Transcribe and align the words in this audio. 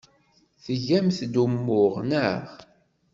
Tgamt-d 0.63 1.33
umuɣ, 1.43 1.93
naɣ? 2.09 2.43